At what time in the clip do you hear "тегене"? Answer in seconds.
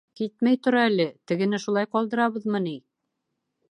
1.33-1.61